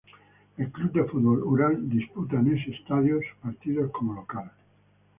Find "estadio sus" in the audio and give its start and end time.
2.71-3.35